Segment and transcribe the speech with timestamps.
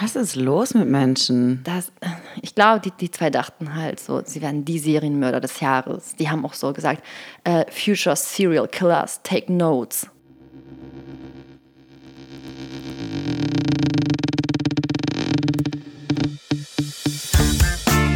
[0.00, 1.60] Was ist los mit Menschen?
[1.64, 1.90] Das,
[2.40, 6.14] ich glaube, die, die zwei dachten halt so, sie werden die Serienmörder des Jahres.
[6.16, 7.02] Die haben auch so gesagt,
[7.42, 10.06] äh, Future Serial Killers, take notes.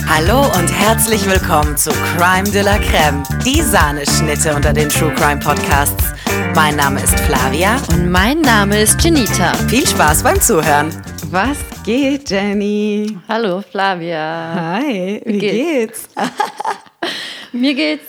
[0.07, 5.41] Hallo und herzlich willkommen zu Crime de la Creme, die Sahneschnitte unter den True Crime
[5.41, 6.13] Podcasts.
[6.55, 7.77] Mein Name ist Flavia.
[7.89, 9.55] Und mein Name ist Janita.
[9.69, 10.91] Viel Spaß beim Zuhören.
[11.31, 13.19] Was geht, Jenny?
[13.29, 14.55] Hallo, Flavia.
[14.55, 16.09] Hi, wie, geht's?
[17.53, 18.07] Mir geht's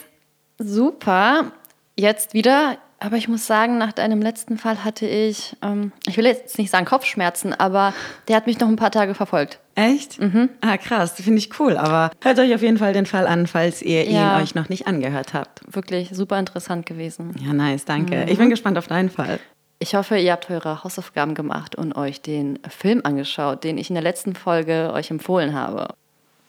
[0.59, 1.52] super.
[1.95, 6.25] Jetzt wieder aber ich muss sagen, nach deinem letzten Fall hatte ich, ähm, ich will
[6.25, 7.94] jetzt nicht sagen Kopfschmerzen, aber
[8.30, 9.59] der hat mich noch ein paar Tage verfolgt.
[9.75, 10.21] Echt?
[10.21, 10.47] Mhm.
[10.61, 11.75] Ah, krass, finde ich cool.
[11.75, 14.38] Aber hört euch auf jeden Fall den Fall an, falls ihr ja.
[14.38, 15.59] ihn euch noch nicht angehört habt.
[15.69, 17.35] Wirklich super interessant gewesen.
[17.45, 18.16] Ja, nice, danke.
[18.16, 18.27] Mhm.
[18.30, 19.38] Ich bin gespannt auf deinen Fall.
[19.83, 23.95] Ich hoffe, ihr habt eure Hausaufgaben gemacht und euch den Film angeschaut, den ich in
[23.95, 25.89] der letzten Folge euch empfohlen habe.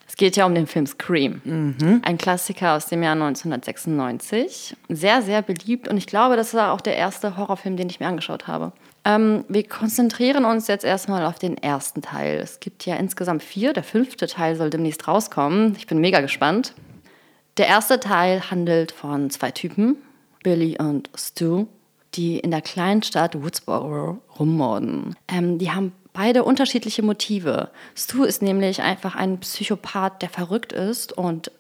[0.07, 1.41] Es geht ja um den Film Scream.
[1.43, 2.01] Mhm.
[2.05, 4.77] Ein Klassiker aus dem Jahr 1996.
[4.89, 8.07] Sehr, sehr beliebt und ich glaube, das war auch der erste Horrorfilm, den ich mir
[8.07, 8.71] angeschaut habe.
[9.05, 12.39] Ähm, wir konzentrieren uns jetzt erstmal auf den ersten Teil.
[12.39, 13.73] Es gibt ja insgesamt vier.
[13.73, 15.75] Der fünfte Teil soll demnächst rauskommen.
[15.77, 16.73] Ich bin mega gespannt.
[17.57, 19.97] Der erste Teil handelt von zwei Typen,
[20.45, 21.67] Billy und Stu,
[22.17, 25.15] die in der kleinen Stadt Woodsboro rummorden.
[25.29, 27.71] Ähm, die haben beide unterschiedliche Motive.
[27.95, 31.51] Stu ist nämlich einfach ein Psychopath, der verrückt ist und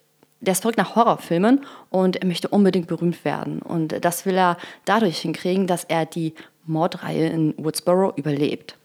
[0.40, 3.60] der ist verrückt nach Horrorfilmen und er möchte unbedingt berühmt werden.
[3.60, 6.34] Und das will er dadurch hinkriegen, dass er die
[6.66, 8.76] Mordreihe in Woodsboro überlebt.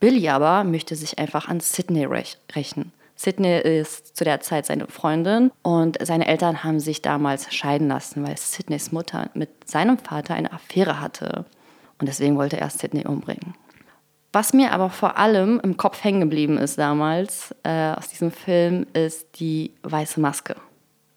[0.00, 2.92] Billy aber möchte sich einfach an Sydney rächen.
[3.22, 8.26] Sydney ist zu der Zeit seine Freundin und seine Eltern haben sich damals scheiden lassen,
[8.26, 11.44] weil Sydneys Mutter mit seinem Vater eine Affäre hatte.
[12.00, 13.54] Und deswegen wollte er Sydney umbringen.
[14.32, 18.86] Was mir aber vor allem im Kopf hängen geblieben ist damals äh, aus diesem Film,
[18.92, 20.56] ist die weiße Maske.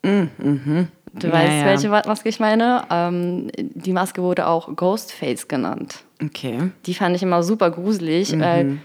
[0.04, 0.88] Mm, mhm.
[1.14, 1.66] Du ja, weißt, ja.
[1.66, 2.84] welche Maske ich meine?
[2.92, 6.04] Ähm, die Maske wurde auch Ghostface genannt.
[6.22, 6.72] Okay.
[6.86, 8.36] Die fand ich immer super gruselig.
[8.36, 8.42] Mhm.
[8.42, 8.78] Weil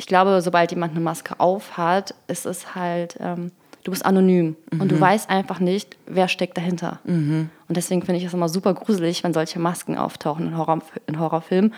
[0.00, 3.52] ich glaube, sobald jemand eine Maske aufhat, ist es halt, ähm,
[3.84, 4.80] du bist anonym mhm.
[4.80, 5.00] und du mhm.
[5.00, 7.00] weißt einfach nicht, wer steckt dahinter.
[7.04, 7.50] Mhm.
[7.68, 11.20] Und deswegen finde ich es immer super gruselig, wenn solche Masken auftauchen in, Horror, in
[11.20, 11.74] Horrorfilmen.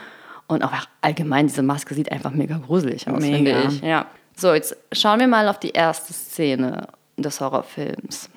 [0.47, 3.35] Und auch allgemein, diese Maske sieht einfach mega gruselig aus, mega.
[3.35, 3.81] finde ich.
[3.81, 4.07] Ja.
[4.37, 8.31] So, jetzt schauen wir mal auf die erste Szene des Horrorfilms.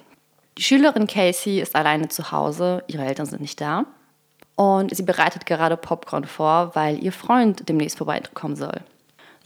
[0.57, 3.85] Die Schülerin Casey ist alleine zu Hause, ihre Eltern sind nicht da.
[4.56, 8.81] Und sie bereitet gerade Popcorn vor, weil ihr Freund demnächst vorbeikommen soll.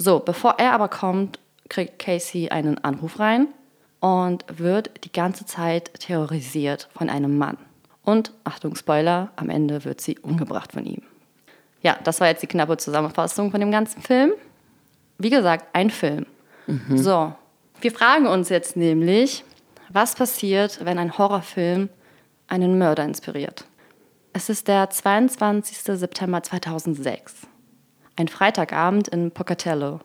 [0.02, 3.50] So, bevor er aber kommt, kriegt Casey einen Anruf rein
[4.00, 7.58] und wird die ganze Zeit terrorisiert von einem Mann.
[8.04, 11.02] Und, Achtung, Spoiler, am Ende wird sie umgebracht von ihm.
[11.84, 14.32] Ja, das war jetzt die knappe Zusammenfassung von dem ganzen Film.
[15.18, 16.26] Wie gesagt, ein Film.
[16.66, 16.98] Mhm.
[16.98, 17.34] So,
[17.82, 19.44] wir fragen uns jetzt nämlich,
[19.90, 21.90] was passiert, wenn ein Horrorfilm
[22.48, 23.66] einen Mörder inspiriert?
[24.32, 25.78] Es ist der 22.
[26.00, 27.49] September 2006.
[28.20, 30.02] Ein Freitagabend in Pocatello,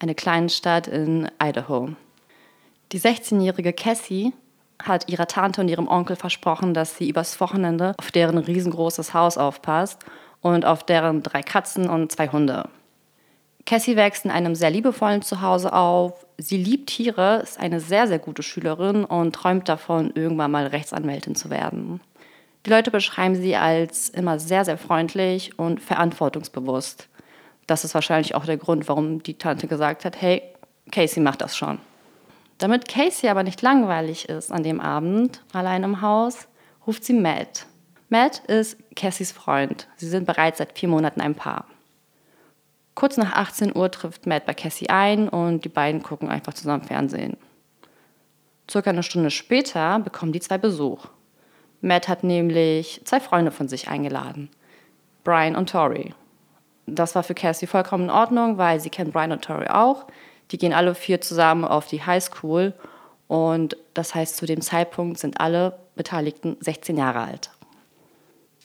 [0.00, 1.90] eine kleine Stadt in Idaho.
[2.90, 4.32] Die 16-jährige Cassie
[4.82, 9.38] hat ihrer Tante und ihrem Onkel versprochen, dass sie übers Wochenende auf deren riesengroßes Haus
[9.38, 10.04] aufpasst
[10.40, 12.68] und auf deren drei Katzen und zwei Hunde.
[13.64, 16.26] Cassie wächst in einem sehr liebevollen Zuhause auf.
[16.38, 21.36] Sie liebt Tiere, ist eine sehr, sehr gute Schülerin und träumt davon, irgendwann mal Rechtsanwältin
[21.36, 22.00] zu werden.
[22.66, 27.08] Die Leute beschreiben sie als immer sehr, sehr freundlich und verantwortungsbewusst.
[27.66, 30.42] Das ist wahrscheinlich auch der Grund, warum die Tante gesagt hat, hey,
[30.92, 31.78] Casey macht das schon.
[32.58, 36.46] Damit Casey aber nicht langweilig ist an dem Abend, allein im Haus,
[36.86, 37.66] ruft sie Matt,
[38.08, 39.88] Matt ist Cassies Freund.
[39.96, 41.66] Sie sind bereits seit vier Monaten ein Paar.
[42.94, 46.84] Kurz nach 18 Uhr trifft Matt bei Cassie ein und die beiden gucken einfach zusammen
[46.84, 47.36] Fernsehen.
[48.70, 51.06] Circa eine Stunde später bekommen die zwei Besuch.
[51.80, 54.50] Matt hat nämlich zwei Freunde von sich eingeladen.
[55.24, 56.14] Brian und Tori.
[56.86, 60.06] Das war für Cassie vollkommen in Ordnung, weil sie kennt Brian und Tori auch.
[60.50, 62.72] Die gehen alle vier zusammen auf die Highschool
[63.28, 67.50] und das heißt, zu dem Zeitpunkt sind alle Beteiligten 16 Jahre alt.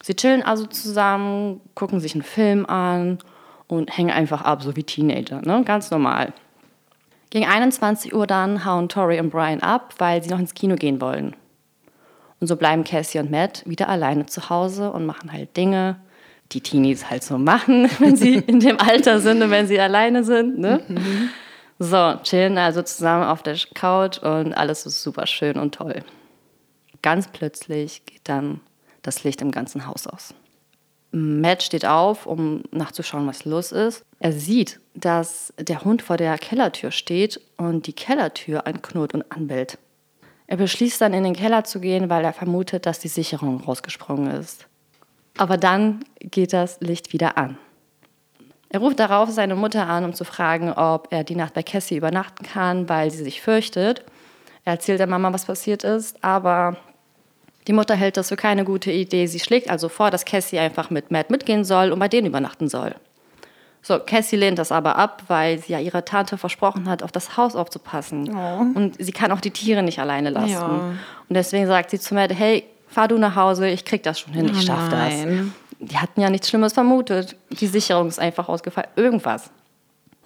[0.04, 3.20] Sie chillen also zusammen, gucken sich einen Film an
[3.68, 5.64] und hängen einfach ab, so wie Teenager, ne?
[5.64, 6.34] ganz normal.
[7.30, 11.00] Gegen 21 Uhr dann hauen Tori und Brian ab, weil sie noch ins Kino gehen
[11.00, 11.36] wollen.
[12.40, 15.98] Und so bleiben Cassie und Matt wieder alleine zu Hause und machen halt Dinge,
[16.52, 20.24] die Teenies halt so machen, wenn sie in dem Alter sind und wenn sie alleine
[20.24, 20.60] sind.
[20.60, 20.84] Ne?
[20.88, 21.30] Mhm.
[21.80, 26.04] So, chillen also zusammen auf der Couch und alles ist super schön und toll.
[27.02, 28.60] Ganz plötzlich geht dann
[29.02, 30.36] das Licht im ganzen Haus aus.
[31.12, 34.06] Matt steht auf, um nachzuschauen, was los ist.
[34.20, 39.78] Er sieht, dass der Hund vor der Kellertür steht und die Kellertür anknurrt und anbellt.
[40.48, 44.32] Er beschließt dann in den Keller zu gehen, weil er vermutet, dass die Sicherung rausgesprungen
[44.32, 44.68] ist.
[45.38, 47.58] Aber dann geht das Licht wieder an.
[48.70, 51.98] Er ruft darauf seine Mutter an, um zu fragen, ob er die Nacht bei Cassie
[51.98, 54.04] übernachten kann, weil sie sich fürchtet.
[54.64, 56.78] Er erzählt der Mama, was passiert ist, aber
[57.68, 59.28] die Mutter hält das für keine gute Idee.
[59.28, 62.70] Sie schlägt also vor, dass Cassie einfach mit Matt mitgehen soll und bei denen übernachten
[62.70, 62.96] soll.
[63.84, 67.36] So, Cassie lehnt das aber ab, weil sie ja ihrer Tante versprochen hat, auf das
[67.36, 68.34] Haus aufzupassen.
[68.34, 68.60] Oh.
[68.78, 70.50] Und sie kann auch die Tiere nicht alleine lassen.
[70.50, 70.94] Ja.
[71.28, 74.34] Und deswegen sagt sie zu Matt, hey, fahr du nach Hause, ich krieg das schon
[74.34, 75.14] hin, ich schaff oh das.
[75.80, 77.36] Die hatten ja nichts Schlimmes vermutet.
[77.50, 78.90] Die Sicherung ist einfach ausgefallen.
[78.96, 79.50] Irgendwas.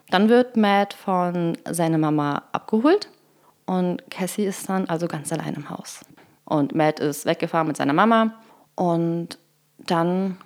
[0.09, 3.09] Dann wird Matt von seiner Mama abgeholt
[3.65, 6.01] und Cassie ist dann also ganz allein im Haus.
[6.43, 8.33] Und Matt ist weggefahren mit seiner Mama
[8.75, 9.39] und
[9.79, 10.37] dann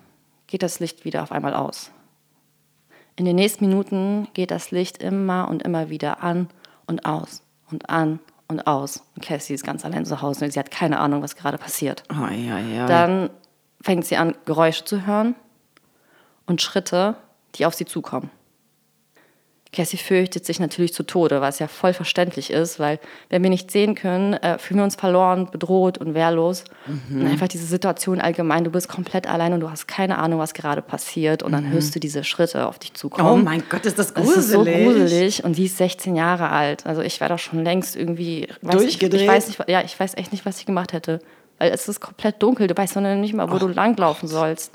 [0.47, 1.91] geht das Licht wieder auf einmal aus.
[3.15, 6.47] In den nächsten Minuten geht das Licht immer und immer wieder an
[6.87, 8.19] und aus und an
[8.49, 9.03] und aus.
[9.15, 12.03] Und Cassie ist ganz allein zu Hause und sie hat keine Ahnung, was gerade passiert.
[12.11, 12.85] Oh, ja, ja.
[12.87, 13.29] Dann
[13.81, 15.35] fängt sie an, Geräusche zu hören
[16.45, 17.15] und Schritte,
[17.55, 18.29] die auf sie zukommen.
[19.71, 22.99] Cassie fürchtet sich natürlich zu Tode, was ja voll verständlich ist, weil
[23.29, 26.63] wenn wir nicht sehen können, äh, fühlen wir uns verloren, bedroht und wehrlos.
[26.87, 27.21] Mhm.
[27.21, 30.55] Und einfach diese Situation allgemein, du bist komplett allein und du hast keine Ahnung, was
[30.55, 31.73] gerade passiert und dann mhm.
[31.73, 33.29] hörst du diese Schritte auf dich zukommen.
[33.29, 34.35] Oh mein Gott, ist das gruselig.
[34.35, 36.87] Das ist so gruselig und sie ist 16 Jahre alt.
[36.87, 38.47] Also ich wäre doch schon längst irgendwie...
[38.63, 39.13] Durchgedreht?
[39.13, 41.19] Ich, ich, weiß nicht, ja, ich weiß echt nicht, was ich gemacht hätte.
[41.59, 43.59] Weil es ist komplett dunkel, du weißt noch nicht mal, wo oh.
[43.59, 44.73] du langlaufen sollst.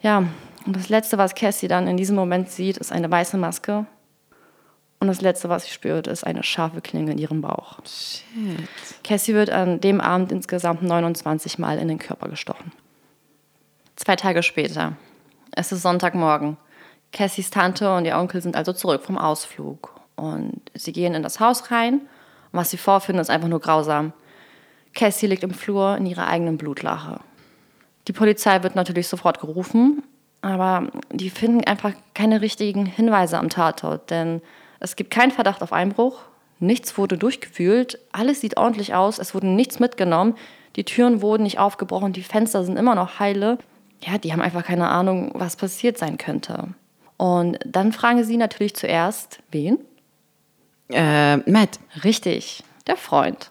[0.00, 0.18] Ja,
[0.64, 3.86] und das Letzte, was Cassie dann in diesem Moment sieht, ist eine weiße Maske
[5.00, 7.78] und das Letzte, was sie spürt, ist eine scharfe Klinge in ihrem Bauch.
[7.84, 8.24] Shit.
[9.04, 12.72] Cassie wird an dem Abend insgesamt 29 Mal in den Körper gestochen.
[13.94, 14.96] Zwei Tage später.
[15.52, 16.56] Es ist Sonntagmorgen.
[17.12, 19.94] Cassies Tante und ihr Onkel sind also zurück vom Ausflug.
[20.16, 21.94] Und sie gehen in das Haus rein.
[22.52, 24.12] Und was sie vorfinden, ist einfach nur grausam.
[24.94, 27.20] Cassie liegt im Flur in ihrer eigenen Blutlache.
[28.08, 30.02] Die Polizei wird natürlich sofort gerufen,
[30.40, 34.40] aber die finden einfach keine richtigen Hinweise am Tatort, denn
[34.80, 36.20] es gibt keinen Verdacht auf Einbruch,
[36.60, 40.34] nichts wurde durchgewühlt, alles sieht ordentlich aus, es wurde nichts mitgenommen,
[40.76, 43.58] die Türen wurden nicht aufgebrochen, die Fenster sind immer noch heile.
[44.00, 46.68] Ja, die haben einfach keine Ahnung, was passiert sein könnte.
[47.16, 49.78] Und dann fragen sie natürlich zuerst, wen?
[50.90, 51.80] Äh, Matt.
[52.04, 53.50] Richtig, der Freund.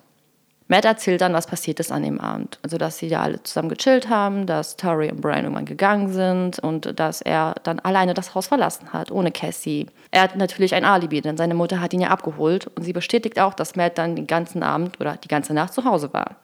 [0.70, 2.60] Matt erzählt dann, was passiert ist an dem Abend.
[2.62, 6.60] Also, dass sie da alle zusammen gechillt haben, dass Tori und Brian irgendwann gegangen sind
[6.60, 9.88] und dass er dann alleine das Haus verlassen hat, ohne Cassie.
[10.12, 13.40] Er hat natürlich ein Alibi, denn seine Mutter hat ihn ja abgeholt und sie bestätigt
[13.40, 16.36] auch, dass Matt dann den ganzen Abend oder die ganze Nacht zu Hause war.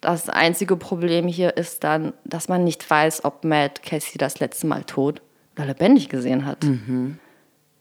[0.00, 4.66] Das einzige Problem hier ist dann, dass man nicht weiß, ob Matt Cassie das letzte
[4.66, 5.22] Mal tot
[5.56, 6.64] oder lebendig gesehen hat.
[6.64, 7.18] Mhm.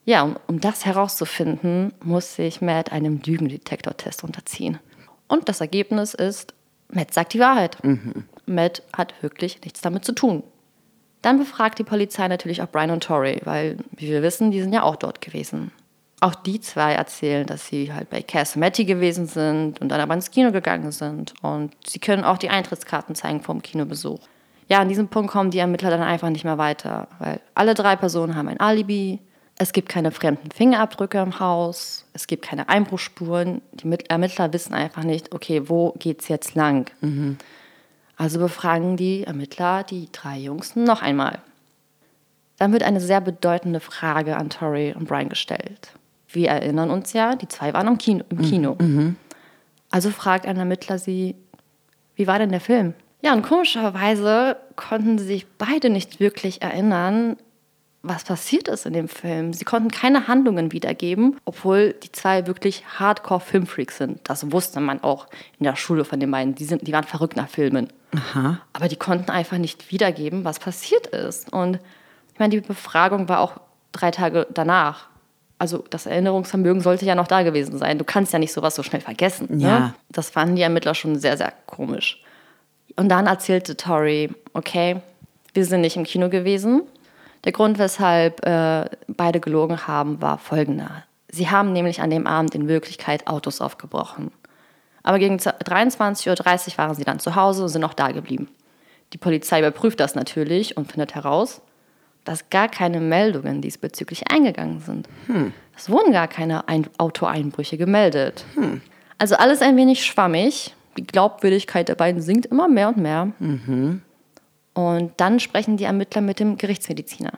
[0.06, 4.80] Ja, um, um das herauszufinden, muss sich Matt einem Lügendetektortest unterziehen.
[5.28, 6.54] Und das Ergebnis ist,
[6.90, 7.84] Matt sagt die Wahrheit.
[7.84, 8.26] Mhm.
[8.46, 10.44] Matt hat wirklich nichts damit zu tun.
[11.22, 14.74] Dann befragt die Polizei natürlich auch Brian und Tori, weil, wie wir wissen, die sind
[14.74, 15.72] ja auch dort gewesen.
[16.20, 20.00] Auch die zwei erzählen, dass sie halt bei Cass und Matty gewesen sind und dann
[20.00, 21.34] aber ins Kino gegangen sind.
[21.42, 24.20] Und sie können auch die Eintrittskarten zeigen vom Kinobesuch.
[24.70, 27.96] Ja, an diesem Punkt kommen die Ermittler dann einfach nicht mehr weiter, weil alle drei
[27.96, 29.20] Personen haben ein Alibi,
[29.58, 33.62] es gibt keine fremden Fingerabdrücke im Haus, es gibt keine Einbruchspuren.
[33.74, 36.92] Die Ermittler wissen einfach nicht, okay, wo geht's jetzt lang?
[37.02, 37.38] Mhm.
[38.18, 41.40] Also befragen die Ermittler die drei Jungs noch einmal.
[42.58, 45.92] Dann wird eine sehr bedeutende Frage an Tori und Brian gestellt.
[46.28, 48.26] Wir erinnern uns ja, die zwei waren im Kino.
[48.30, 48.76] Im Kino.
[48.80, 49.16] Mhm.
[49.90, 51.36] Also fragt ein Ermittler sie,
[52.16, 52.94] wie war denn der Film?
[53.22, 57.38] Ja, und komischerweise konnten sie sich beide nicht wirklich erinnern,
[58.10, 59.54] was passiert ist in dem Film.
[59.54, 64.20] Sie konnten keine Handlungen wiedergeben, obwohl die zwei wirklich Hardcore-Filmfreaks sind.
[64.24, 65.28] Das wusste man auch
[65.60, 66.56] in der Schule von den beiden.
[66.56, 67.88] Die, sind, die waren verrückt nach Filmen.
[68.16, 68.60] Aha.
[68.74, 71.52] Aber die konnten einfach nicht wiedergeben, was passiert ist.
[71.52, 71.80] Und
[72.34, 73.60] ich meine, die Befragung war auch
[73.92, 75.08] drei Tage danach.
[75.60, 77.98] Also das Erinnerungsvermögen sollte ja noch da gewesen sein.
[77.98, 79.48] Du kannst ja nicht sowas so schnell vergessen.
[79.58, 79.64] Ne?
[79.64, 79.80] Ja.
[79.80, 79.94] Ne?
[80.10, 82.22] Das fanden die Ermittler schon sehr, sehr komisch.
[82.96, 85.02] Und dann erzählte Tori, okay,
[85.54, 86.84] wir sind nicht im Kino gewesen,
[87.48, 91.06] der Grund, weshalb äh, beide gelogen haben, war folgender.
[91.30, 94.32] Sie haben nämlich an dem Abend in Wirklichkeit Autos aufgebrochen.
[95.02, 98.50] Aber gegen 23.30 Uhr waren sie dann zu Hause und sind noch da geblieben.
[99.14, 101.62] Die Polizei überprüft das natürlich und findet heraus,
[102.26, 105.08] dass gar keine Meldungen diesbezüglich eingegangen sind.
[105.28, 105.54] Hm.
[105.78, 108.44] Es wurden gar keine Ein Autoeinbrüche gemeldet.
[108.56, 108.82] Hm.
[109.20, 110.76] Also alles ein wenig schwammig.
[110.98, 113.32] Die Glaubwürdigkeit der beiden sinkt immer mehr und mehr.
[113.40, 114.02] Mhm.
[114.78, 117.32] Und dann sprechen die Ermittler mit dem Gerichtsmediziner.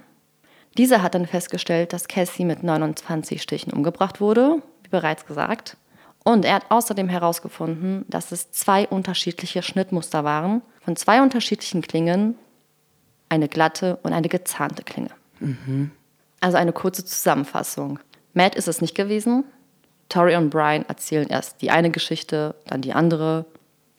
[0.77, 5.77] Dieser hat dann festgestellt, dass Cassie mit 29 Stichen umgebracht wurde, wie bereits gesagt.
[6.25, 12.35] Und er hat außerdem herausgefunden, dass es zwei unterschiedliche Schnittmuster waren, von zwei unterschiedlichen Klingen,
[13.29, 15.11] eine glatte und eine gezahnte Klinge.
[15.39, 15.91] Mhm.
[16.41, 17.99] Also eine kurze Zusammenfassung.
[18.33, 19.45] Matt ist es nicht gewesen.
[20.09, 23.45] Tori und Brian erzählen erst die eine Geschichte, dann die andere,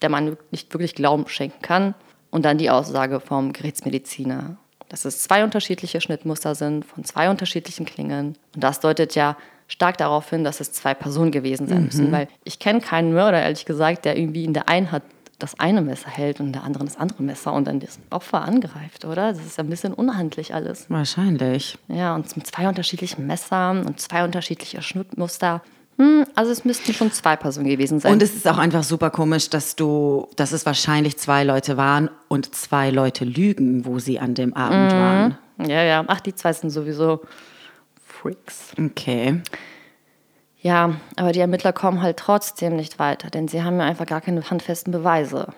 [0.03, 1.95] der man nicht wirklich Glauben schenken kann,
[2.31, 4.57] und dann die Aussage vom Gerichtsmediziner,
[4.89, 8.37] dass es zwei unterschiedliche Schnittmuster sind von zwei unterschiedlichen Klingen.
[8.55, 9.37] Und das deutet ja
[9.69, 12.13] stark darauf hin, dass es zwei Personen gewesen sein müssen, mhm.
[12.13, 15.03] weil ich kenne keinen Mörder, ehrlich gesagt, der irgendwie in der einen hat
[15.39, 18.43] das eine Messer hält und in der anderen das andere Messer und dann das Opfer
[18.43, 19.33] angreift, oder?
[19.33, 20.91] Das ist ein bisschen unhandlich alles.
[20.91, 21.79] Wahrscheinlich.
[21.89, 25.63] Ja, und mit zwei unterschiedlichen Messern und zwei unterschiedliche Schnittmuster.
[26.01, 28.15] Hm, also es müssten schon zwei Personen gewesen sein.
[28.15, 32.09] Und es ist auch einfach super komisch, dass du, dass es wahrscheinlich zwei Leute waren
[32.29, 34.97] und zwei Leute lügen, wo sie an dem Abend mhm.
[34.97, 35.39] waren.
[35.59, 36.05] Ja, ja.
[36.07, 37.21] Ach, die zwei sind sowieso
[38.03, 38.73] Freaks.
[38.83, 39.43] Okay.
[40.63, 44.23] Ja, aber die Ermittler kommen halt trotzdem nicht weiter, denn sie haben ja einfach gar
[44.23, 45.49] keine handfesten Beweise.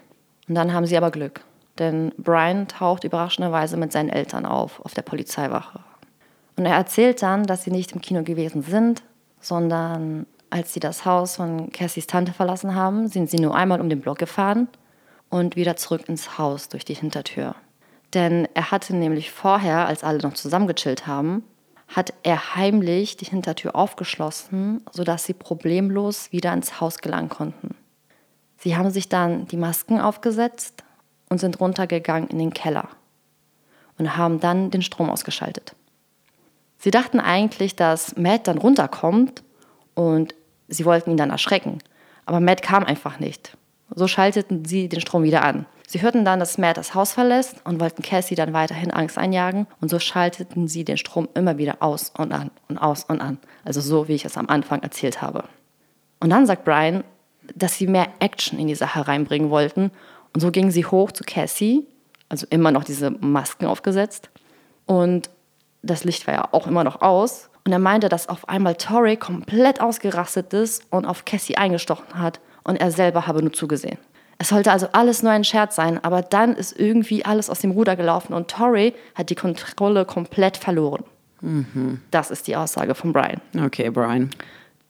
[0.49, 1.43] Und dann haben sie aber Glück,
[1.79, 5.79] denn Brian taucht überraschenderweise mit seinen Eltern auf, auf der Polizeiwache.
[6.57, 9.05] Und er erzählt dann, dass sie nicht im Kino gewesen sind,
[9.41, 13.89] sondern als sie das Haus von Cassies Tante verlassen haben, sind sie nur einmal um
[13.89, 14.69] den Block gefahren
[15.31, 17.55] und wieder zurück ins Haus durch die Hintertür.
[18.13, 21.43] Denn er hatte nämlich vorher, als alle noch zusammengechillt haben,
[21.89, 27.75] hat er heimlich die Hintertür aufgeschlossen, sodass sie problemlos wieder ins Haus gelangen konnten.
[28.59, 30.85] Sie haben sich dann die Masken aufgesetzt
[31.31, 32.89] und sind runtergegangen in den Keller
[33.97, 35.75] und haben dann den Strom ausgeschaltet.
[36.77, 39.43] Sie dachten eigentlich, dass Matt dann runterkommt
[39.95, 40.35] und
[40.73, 41.79] sie wollten ihn dann erschrecken,
[42.27, 43.57] aber Matt kam einfach nicht.
[43.95, 45.67] So schalteten sie den Strom wieder an.
[45.87, 49.67] Sie hörten dann, dass Matt das Haus verlässt und wollten Cassie dann weiterhin Angst einjagen
[49.81, 53.39] und so schalteten sie den Strom immer wieder aus und an und aus und an.
[53.65, 55.45] Also so, wie ich es am Anfang erzählt habe.
[56.21, 57.05] Und dann sagt Brian,
[57.55, 59.91] dass sie mehr Action in die Sache reinbringen wollten
[60.33, 61.87] und so gingen sie hoch zu Cassie,
[62.31, 64.31] also immer noch diese Masken aufgesetzt
[64.87, 65.29] und
[65.83, 67.51] das Licht war ja auch immer noch aus.
[67.65, 72.41] Und er meinte, dass auf einmal Tori komplett ausgerastet ist und auf Cassie eingestochen hat
[72.65, 73.99] und er selber habe nur zugesehen.
[74.39, 77.71] Es sollte also alles nur ein Scherz sein, aber dann ist irgendwie alles aus dem
[77.71, 81.05] Ruder gelaufen und Tori hat die Kontrolle komplett verloren.
[81.41, 82.01] Mhm.
[82.11, 83.41] Das ist die Aussage von Brian.
[83.57, 84.31] Okay, Brian.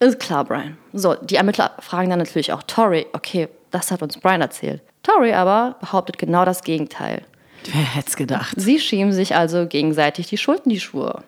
[0.00, 0.78] Ist klar, Brian.
[0.94, 4.82] So, die Ermittler fragen dann natürlich auch Tori, okay, das hat uns Brian erzählt.
[5.02, 7.22] Tori aber behauptet genau das Gegenteil.
[7.64, 8.54] Wer hätte es gedacht?
[8.56, 11.22] Sie schieben sich also gegenseitig die Schuld in die Schuhe.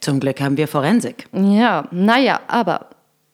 [0.00, 1.26] Zum Glück haben wir Forensik.
[1.32, 2.86] Ja, naja, aber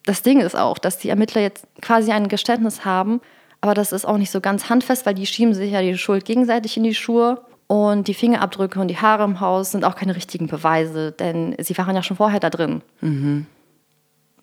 [0.05, 3.21] das Ding ist auch, dass die Ermittler jetzt quasi ein Geständnis haben,
[3.61, 6.25] aber das ist auch nicht so ganz handfest, weil die schieben sich ja die Schuld
[6.25, 7.41] gegenseitig in die Schuhe.
[7.67, 11.77] Und die Fingerabdrücke und die Haare im Haus sind auch keine richtigen Beweise, denn sie
[11.79, 12.83] waren ja schon vorher da drin.
[13.01, 13.47] Mhm.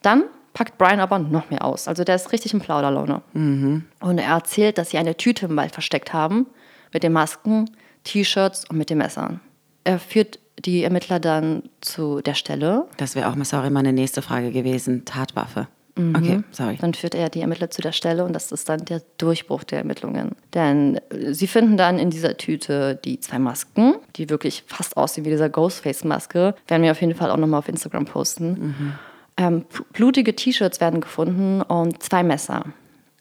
[0.01, 0.23] Dann
[0.53, 1.87] packt Brian aber noch mehr aus.
[1.87, 3.21] Also der ist richtig in Plauderlaune.
[3.33, 3.85] Mhm.
[3.99, 6.47] Und er erzählt, dass sie eine Tüte im Wald versteckt haben
[6.91, 7.69] mit den Masken,
[8.03, 9.39] T-Shirts und mit den Messern.
[9.83, 12.87] Er führt die Ermittler dann zu der Stelle.
[12.97, 15.05] Das wäre auch mal, sorry, meine nächste Frage gewesen.
[15.05, 15.67] Tatwaffe.
[15.95, 16.15] Mhm.
[16.15, 16.77] Okay, sorry.
[16.79, 19.79] Dann führt er die Ermittler zu der Stelle und das ist dann der Durchbruch der
[19.79, 20.35] Ermittlungen.
[20.53, 25.25] Denn äh, sie finden dann in dieser Tüte die zwei Masken, die wirklich fast aussehen
[25.25, 26.55] wie dieser Ghostface-Maske.
[26.67, 28.49] Werden wir auf jeden Fall auch nochmal auf Instagram posten.
[28.51, 28.93] Mhm.
[29.37, 32.65] Ähm, blutige T-Shirts werden gefunden und zwei Messer.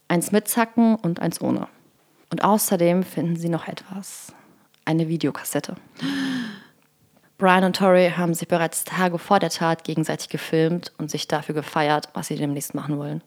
[0.08, 1.68] Eins mit Zacken und eins ohne.
[2.30, 4.32] Und außerdem finden sie noch etwas.
[4.84, 5.76] Eine Videokassette.
[7.40, 11.54] Brian und Tori haben sich bereits Tage vor der Tat gegenseitig gefilmt und sich dafür
[11.54, 13.22] gefeiert, was sie demnächst machen wollen.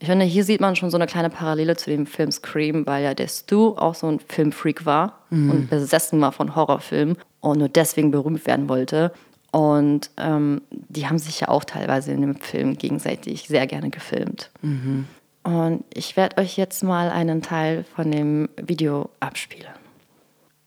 [0.00, 3.04] Ich finde, hier sieht man schon so eine kleine Parallele zu dem Film Scream, weil
[3.04, 5.50] ja der Stu auch so ein Filmfreak war mhm.
[5.50, 9.12] und besessen war von Horrorfilmen und nur deswegen berühmt werden wollte.
[9.52, 14.50] Und ähm, die haben sich ja auch teilweise in dem Film gegenseitig sehr gerne gefilmt.
[14.62, 15.06] Mhm.
[15.44, 19.70] Und ich werde euch jetzt mal einen Teil von dem Video abspielen.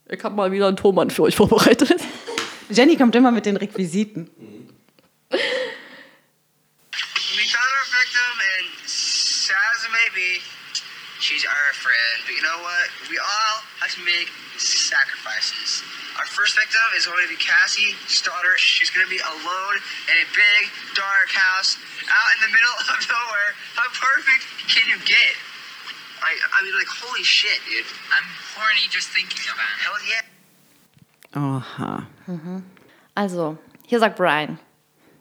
[0.08, 2.00] Ich habe mal wieder einen Thomann für euch vorbereitet.
[2.68, 4.28] Jenny kommt immer mit den Requisiten.
[5.30, 5.38] We
[7.52, 10.40] found our victim, and sad as it may be,
[11.20, 12.22] she's our friend.
[12.26, 12.90] But you know what?
[13.10, 15.84] We all have to make sacrifices.
[16.18, 18.58] Our first victim is going to be Cassie Stoddard.
[18.58, 19.76] She's going to be alone
[20.10, 20.62] in a big,
[20.96, 21.76] dark house
[22.08, 23.50] out in the middle of nowhere.
[23.76, 25.36] How perfect can you get?
[26.24, 27.84] I, I mean, like, holy shit, dude.
[28.10, 29.78] I'm horny just thinking about it.
[29.84, 30.35] Hell yeah.
[31.36, 32.06] Oha.
[32.26, 32.64] Mhm.
[33.14, 34.58] Also, hier sagt Brian,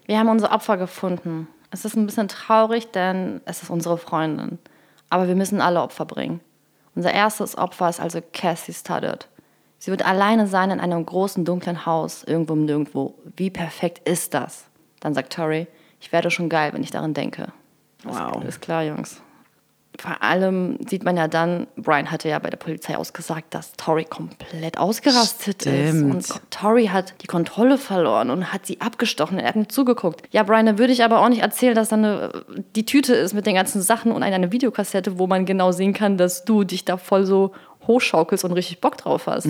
[0.06, 1.48] wir haben unser Opfer gefunden.
[1.72, 4.60] Es ist ein bisschen traurig, denn es ist unsere Freundin.
[5.10, 6.40] Aber wir müssen alle Opfer bringen.
[6.96, 9.28] Unser erstes Opfer ist also Cassie Studdard.
[9.78, 13.16] Sie wird alleine sein in einem großen, dunklen Haus, irgendwo im Nirgendwo.
[13.36, 14.66] Wie perfekt ist das?
[15.02, 15.68] Dann sagt Tori,
[16.00, 17.52] ich werde schon geil, wenn ich daran denke.
[18.04, 18.44] Wow.
[18.46, 19.22] Ist klar, Jungs.
[20.00, 24.06] Vor allem sieht man ja dann, Brian hatte ja bei der Polizei ausgesagt, dass Tori
[24.06, 26.16] komplett ausgerastet Stimmt.
[26.22, 26.32] ist.
[26.32, 29.40] Und Tori hat die Kontrolle verloren und hat sie abgestochen.
[29.40, 30.28] Er hat ihm zugeguckt.
[30.32, 33.34] Ja, Brian, da würde ich aber auch nicht erzählen, dass da eine, die Tüte ist
[33.34, 36.64] mit den ganzen Sachen und eine, eine Videokassette, wo man genau sehen kann, dass du
[36.64, 37.54] dich da voll so
[37.88, 39.48] hochschaukelst und richtig Bock drauf hast.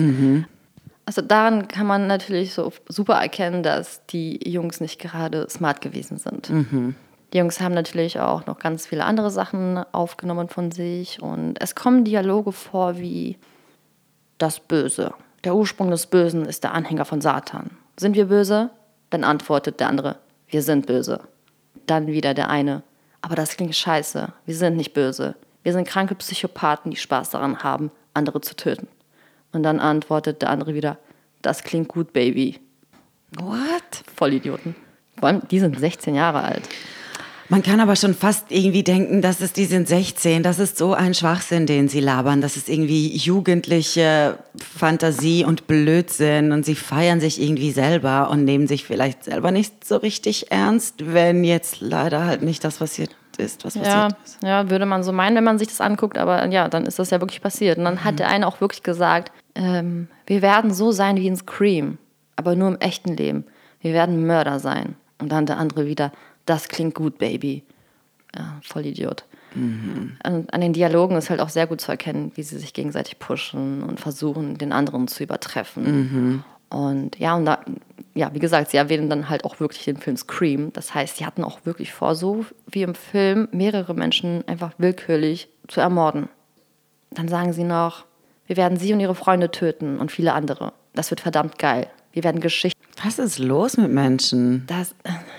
[1.06, 6.18] Also daran kann man natürlich so super erkennen, dass die Jungs nicht gerade smart gewesen
[6.18, 6.50] sind.
[7.32, 11.74] Die Jungs haben natürlich auch noch ganz viele andere Sachen aufgenommen von sich und es
[11.74, 13.36] kommen Dialoge vor wie
[14.38, 15.12] das Böse.
[15.44, 17.70] Der Ursprung des Bösen ist der Anhänger von Satan.
[17.96, 18.70] Sind wir böse?
[19.10, 20.16] Dann antwortet der andere,
[20.48, 21.20] wir sind böse.
[21.86, 22.82] Dann wieder der eine,
[23.22, 24.32] aber das klingt scheiße.
[24.44, 25.34] Wir sind nicht böse.
[25.62, 28.88] Wir sind kranke Psychopathen, die Spaß daran haben, andere zu töten.
[29.52, 30.98] Und dann antwortet der andere wieder,
[31.42, 32.60] das klingt gut, Baby.
[33.38, 34.04] What?
[34.14, 34.74] Vollidioten.
[35.18, 36.68] Vor allem, die sind 16 Jahre alt.
[37.48, 40.42] Man kann aber schon fast irgendwie denken, dass es die sind 16.
[40.42, 42.40] Das ist so ein Schwachsinn, den sie labern.
[42.40, 48.66] Das ist irgendwie jugendliche Fantasie und Blödsinn und sie feiern sich irgendwie selber und nehmen
[48.66, 53.64] sich vielleicht selber nicht so richtig ernst, wenn jetzt leider halt nicht das passiert ist,
[53.64, 54.42] was Ja, passiert ist.
[54.42, 57.10] ja, würde man so meinen, wenn man sich das anguckt, aber ja, dann ist das
[57.10, 57.78] ja wirklich passiert.
[57.78, 61.36] Und dann hat der eine auch wirklich gesagt, ähm, wir werden so sein wie in
[61.36, 61.98] Scream,
[62.36, 63.44] aber nur im echten Leben.
[63.80, 64.96] Wir werden Mörder sein.
[65.20, 66.12] Und dann der andere wieder,
[66.46, 67.62] das klingt gut, Baby.
[68.34, 69.24] Ja, voll Idiot.
[70.22, 73.18] An, an den Dialogen ist halt auch sehr gut zu erkennen, wie sie sich gegenseitig
[73.18, 75.84] pushen und versuchen, den anderen zu übertreffen.
[76.68, 77.60] Und ja, und da,
[78.14, 80.72] ja, wie gesagt, sie erwähnen dann halt auch wirklich den Film Scream.
[80.72, 85.48] Das heißt, sie hatten auch wirklich vor, so wie im Film, mehrere Menschen einfach willkürlich
[85.68, 86.28] zu ermorden.
[87.12, 88.04] Dann sagen sie noch,
[88.46, 90.72] wir werden sie und ihre Freunde töten und viele andere.
[90.94, 91.88] Das wird verdammt geil.
[92.12, 92.75] Wir werden Geschichten.
[93.02, 94.64] Was ist los mit Menschen?
[94.66, 94.94] Das,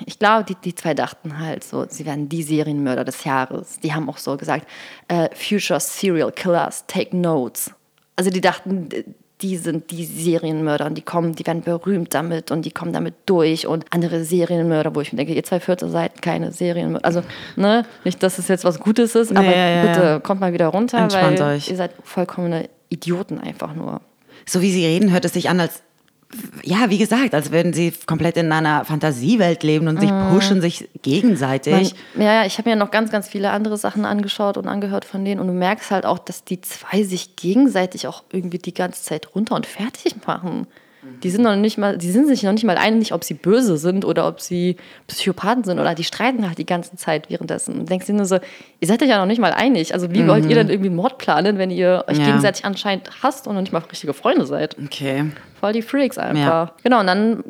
[0.06, 3.80] ich glaube, die, die zwei dachten halt so, sie werden die Serienmörder des Jahres.
[3.80, 4.68] Die haben auch so gesagt,
[5.08, 7.72] äh, Future Serial Killers, take notes.
[8.16, 8.90] Also die dachten,
[9.42, 13.14] die sind die Serienmörder und die kommen, die werden berühmt damit und die kommen damit
[13.26, 17.06] durch und andere Serienmörder, wo ich mir denke, ihr zwei Viertel seid keine Serienmörder.
[17.06, 17.22] Also,
[17.56, 19.82] ne, nicht, dass es jetzt was Gutes ist, aber ja, ja.
[19.82, 21.70] bitte kommt mal wieder runter, Entspannt weil euch.
[21.70, 24.02] ihr seid vollkommene Idioten einfach nur.
[24.46, 25.84] So wie sie reden, hört es sich an, als
[26.64, 30.90] ja, wie gesagt, als würden sie komplett in einer Fantasiewelt leben und sich pushen sich
[31.02, 31.96] gegenseitig.
[32.16, 35.06] Man, ja, ja, ich habe mir noch ganz, ganz viele andere Sachen angeschaut und angehört
[35.06, 38.74] von denen und du merkst halt auch, dass die zwei sich gegenseitig auch irgendwie die
[38.74, 40.68] ganze Zeit runter und fertig machen.
[41.24, 43.78] Die sind noch nicht mal, die sind sich noch nicht mal einig, ob sie böse
[43.78, 47.80] sind oder ob sie Psychopathen sind oder die streiten halt die ganze Zeit währenddessen.
[47.80, 48.38] Und denkst dir nur so,
[48.80, 49.94] ihr seid euch ja noch nicht mal einig.
[49.94, 52.26] Also wie wollt ihr denn irgendwie einen Mord planen, wenn ihr euch Ja.
[52.26, 54.76] gegenseitig anscheinend hasst und noch nicht mal richtige Freunde seid?
[54.84, 55.26] Okay.
[55.60, 56.38] Voll die Freaks einfach.
[56.40, 56.72] Ja.
[56.84, 57.44] Genau, und dann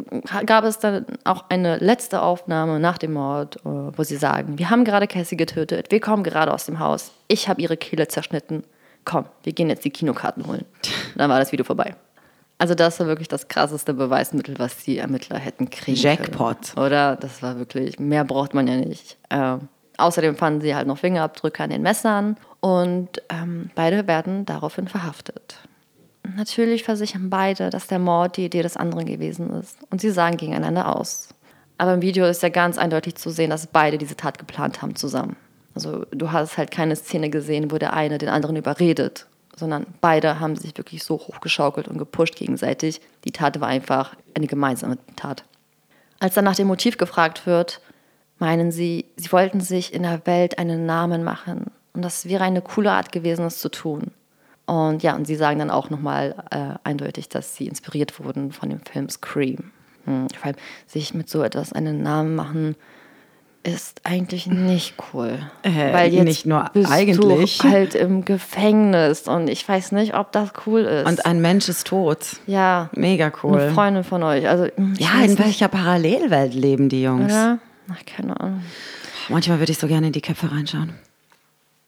[0.45, 4.69] gab es dann auch eine letzte Aufnahme nach dem Mord, äh, wo sie sagen, wir
[4.69, 8.63] haben gerade Cassie getötet, wir kommen gerade aus dem Haus, ich habe ihre Kehle zerschnitten,
[9.03, 10.63] komm, wir gehen jetzt die Kinokarten holen.
[10.83, 11.95] Und dann war das Video vorbei.
[12.59, 16.73] Also das war wirklich das krasseste Beweismittel, was die Ermittler hätten kriegen Jackpot.
[16.73, 16.87] können.
[16.87, 17.15] Oder?
[17.15, 19.17] Das war wirklich, mehr braucht man ja nicht.
[19.29, 19.67] Ähm,
[19.97, 25.59] außerdem fanden sie halt noch Fingerabdrücke an den Messern und ähm, beide werden daraufhin verhaftet.
[26.35, 29.77] Natürlich versichern beide, dass der Mord die Idee des anderen gewesen ist.
[29.89, 31.29] Und sie sagen gegeneinander aus.
[31.77, 34.95] Aber im Video ist ja ganz eindeutig zu sehen, dass beide diese Tat geplant haben
[34.95, 35.35] zusammen.
[35.75, 40.39] Also du hast halt keine Szene gesehen, wo der eine den anderen überredet, sondern beide
[40.39, 43.01] haben sich wirklich so hochgeschaukelt und gepusht gegenseitig.
[43.25, 45.43] Die Tat war einfach eine gemeinsame Tat.
[46.19, 47.81] Als dann nach dem Motiv gefragt wird,
[48.39, 51.71] meinen sie, sie wollten sich in der Welt einen Namen machen.
[51.93, 54.11] Und das wäre eine coole Art gewesen, es zu tun.
[54.67, 58.69] Und ja, und sie sagen dann auch nochmal äh, eindeutig, dass sie inspiriert wurden von
[58.69, 59.71] dem Film Scream.
[60.05, 62.75] Hm, vor allem sich mit so etwas einen Namen machen,
[63.67, 65.39] ist eigentlich nicht cool.
[65.63, 67.57] Äh, Weil jetzt nicht nur bist eigentlich.
[67.57, 71.07] du halt im Gefängnis und ich weiß nicht, ob das cool ist.
[71.07, 72.37] Und ein Mensch ist tot.
[72.47, 73.59] ja, Mega cool.
[73.59, 74.47] eine Freundin von euch.
[74.47, 74.65] Also,
[74.97, 77.25] Ja, in welcher Parallelwelt leben die Jungs?
[77.25, 77.59] oder?
[77.91, 78.63] Ach, keine Ahnung.
[79.29, 80.93] Manchmal würde ich so gerne in die Köpfe reinschauen.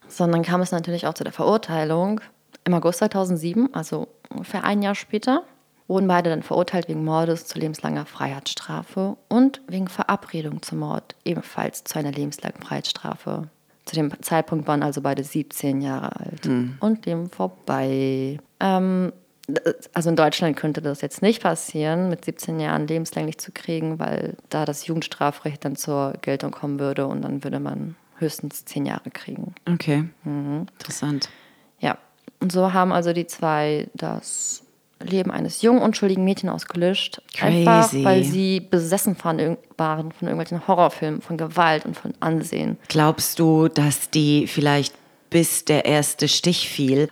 [0.07, 2.19] Sondern kam es natürlich auch zu der Verurteilung.
[2.65, 5.43] Im August 2007, also ungefähr ein Jahr später,
[5.89, 11.83] wurden beide dann verurteilt wegen Mordes zu lebenslanger Freiheitsstrafe und wegen Verabredung zum Mord ebenfalls
[11.83, 13.49] zu einer lebenslangen Freiheitsstrafe.
[13.85, 16.45] Zu dem Zeitpunkt waren also beide 17 Jahre alt
[16.79, 18.39] und dem vorbei.
[18.59, 19.11] Ähm,
[19.93, 24.37] also in Deutschland könnte das jetzt nicht passieren, mit 17 Jahren lebenslänglich zu kriegen, weil
[24.49, 29.09] da das Jugendstrafrecht dann zur Geltung kommen würde und dann würde man höchstens 10 Jahre
[29.09, 29.55] kriegen.
[29.67, 30.05] Okay.
[30.23, 30.67] Mhm.
[30.77, 31.29] Interessant.
[31.79, 31.97] Ja,
[32.39, 34.63] und so haben also die zwei das
[34.99, 37.21] Leben eines jungen, unschuldigen Mädchens ausgelöscht.
[37.33, 37.57] Crazy.
[37.59, 42.77] Einfach, weil sie besessen waren von irgendwelchen Horrorfilmen, von Gewalt und von Ansehen.
[42.87, 44.93] Glaubst du, dass die vielleicht
[45.29, 47.09] bis der erste Stich fiel,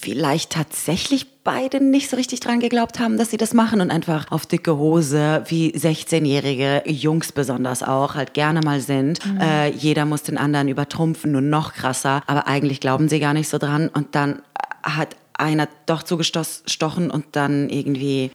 [0.00, 4.30] vielleicht tatsächlich beide nicht so richtig dran geglaubt haben, dass sie das machen und einfach
[4.30, 9.20] auf dicke Hose, wie 16-jährige Jungs besonders auch, halt gerne mal sind.
[9.40, 12.22] Äh, jeder muss den anderen übertrumpfen, nur noch krasser.
[12.26, 13.88] Aber eigentlich glauben sie gar nicht so dran.
[13.88, 14.42] Und dann
[14.82, 18.30] hat einer doch zugestochen und dann irgendwie,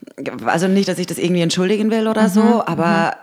[0.46, 3.16] also nicht, dass ich das irgendwie entschuldigen will oder so, aber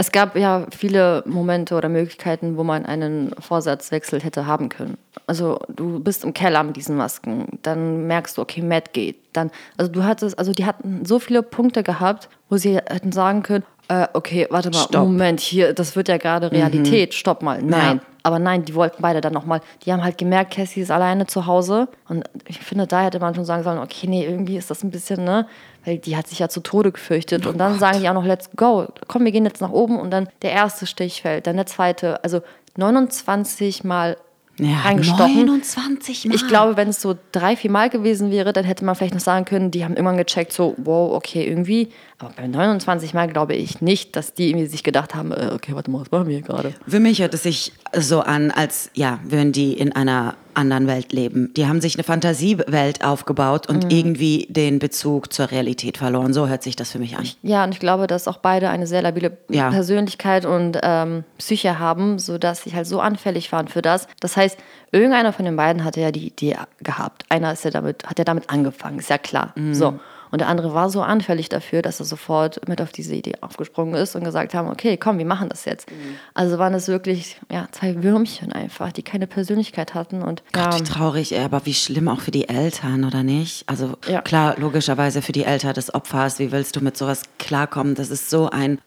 [0.00, 4.96] Es gab ja viele Momente oder Möglichkeiten, wo man einen Vorsatzwechsel hätte haben können.
[5.26, 9.16] Also du bist im Keller mit diesen Masken, dann merkst du, okay, Matt geht.
[9.32, 13.42] Dann, also du hattest, also die hatten so viele Punkte gehabt, wo sie hätten sagen
[13.42, 15.02] können, äh, okay, warte mal, Stopp.
[15.02, 17.62] Moment, hier, das wird ja gerade Realität, stopp mal.
[17.62, 17.96] Nein.
[17.96, 18.02] Ja.
[18.22, 21.46] Aber nein, die wollten beide dann nochmal, die haben halt gemerkt, Cassie ist alleine zu
[21.46, 21.88] Hause.
[22.08, 24.90] Und ich finde, da hätte man schon sagen sollen, okay, nee, irgendwie ist das ein
[24.90, 25.46] bisschen, ne?
[25.86, 27.46] Weil die hat sich ja zu Tode gefürchtet.
[27.46, 28.88] und dann sagen die auch noch, let's go.
[29.06, 29.98] Komm, wir gehen jetzt nach oben.
[29.98, 32.22] Und dann der erste Stich fällt, dann der zweite.
[32.22, 32.42] Also
[32.76, 34.18] 29 Mal
[34.58, 35.46] ja, reingestochen.
[35.46, 36.34] 29 Mal.
[36.34, 39.20] Ich glaube, wenn es so drei, vier Mal gewesen wäre, dann hätte man vielleicht noch
[39.20, 41.90] sagen können, die haben irgendwann gecheckt, so, wow, okay, irgendwie.
[42.20, 45.74] Aber bei 29 Mal glaube ich nicht, dass die irgendwie sich gedacht haben, äh, okay,
[45.74, 46.74] warte mal, was machen wir hier gerade?
[46.86, 51.12] Für mich hört es sich so an, als ja, würden die in einer anderen Welt
[51.12, 51.54] leben.
[51.54, 56.32] Die haben sich eine Fantasiewelt aufgebaut und irgendwie den Bezug zur Realität verloren.
[56.32, 57.28] So hört sich das für mich an.
[57.42, 59.70] Ja, und ich glaube, dass auch beide eine sehr labile Ja.
[59.70, 64.08] Persönlichkeit und ähm, Psyche haben, sodass sie halt so anfällig waren für das.
[64.18, 64.58] Das heißt,
[64.90, 67.24] irgendeiner von den beiden hatte ja die Idee gehabt.
[67.28, 69.54] Einer ist ja damit, hat ja damit angefangen, ist ja klar.
[69.70, 70.00] So.
[70.30, 73.94] Und der andere war so anfällig dafür, dass er sofort mit auf diese Idee aufgesprungen
[73.94, 75.88] ist und gesagt haben, okay, komm, wir machen das jetzt.
[76.34, 80.22] Also waren es wirklich ja, zwei Würmchen einfach, die keine Persönlichkeit hatten.
[80.22, 83.68] Und ja, Gott, wie traurig, ey, aber wie schlimm auch für die Eltern, oder nicht?
[83.68, 84.22] Also Ja.
[84.22, 87.94] klar, logischerweise für die Eltern des Opfers, wie willst du mit sowas klarkommen?
[87.94, 88.78] Das ist so ein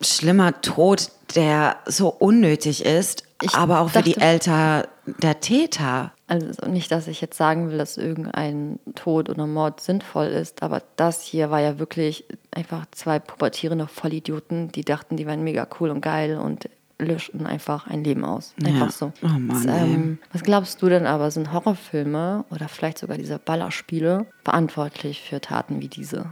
[0.00, 4.84] schlimmer Tod, der so unnötig ist, Ich aber auch für die Eltern
[5.22, 6.12] der Täter.
[6.28, 10.82] Also nicht, dass ich jetzt sagen will, dass irgendein Tod oder Mord sinnvoll ist, aber
[10.96, 15.88] das hier war ja wirklich einfach zwei pubertierende Vollidioten, die dachten, die wären mega cool
[15.88, 18.54] und geil und löschten einfach ein Leben aus.
[18.62, 18.90] Einfach Ja.
[18.92, 19.12] so.
[19.22, 23.38] Oh Mann, Das, ähm, was glaubst du denn aber, sind Horrorfilme oder vielleicht sogar diese
[23.38, 26.26] Ballerspiele verantwortlich für Taten wie diese?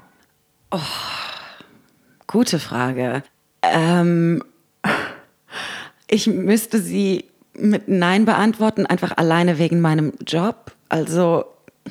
[2.26, 3.22] Gute Frage.
[3.62, 4.42] Ähm,
[6.08, 7.24] ich müsste sie
[7.58, 10.72] mit Nein beantworten, einfach alleine wegen meinem Job.
[10.88, 11.44] Also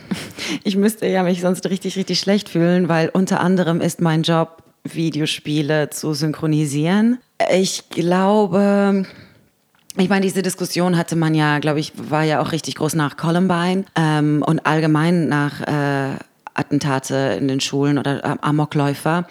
[0.64, 4.64] ich müsste ja mich sonst richtig, richtig schlecht fühlen, weil unter anderem ist mein Job,
[4.84, 7.18] Videospiele zu synchronisieren.
[7.52, 9.06] Ich glaube,
[9.98, 13.18] ich meine, diese Diskussion hatte man ja, glaube ich, war ja auch richtig groß nach
[13.18, 16.18] Columbine ähm, und allgemein nach äh,
[16.54, 19.28] Attentate in den Schulen oder äh, Amokläufer.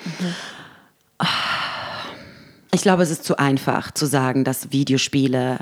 [2.73, 5.59] Ich glaube, es ist zu einfach zu sagen, dass Videospiele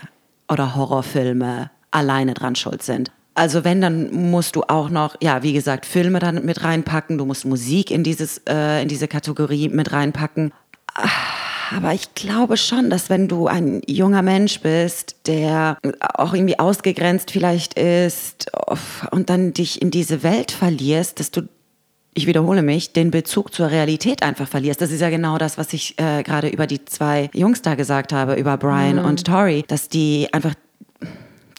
[0.52, 3.10] oder Horrorfilme alleine dran schuld sind.
[3.34, 7.24] Also wenn, dann musst du auch noch, ja, wie gesagt, Filme dann mit reinpacken, du
[7.24, 10.52] musst Musik in, dieses, äh, in diese Kategorie mit reinpacken.
[11.74, 15.78] Aber ich glaube schon, dass wenn du ein junger Mensch bist, der
[16.14, 18.50] auch irgendwie ausgegrenzt vielleicht ist
[19.10, 21.48] und dann dich in diese Welt verlierst, dass du,
[22.14, 24.80] ich wiederhole mich, den Bezug zur Realität einfach verlierst.
[24.80, 28.12] Das ist ja genau das, was ich äh, gerade über die zwei Jungs da gesagt
[28.12, 30.54] habe, über Brian und Tori, dass die einfach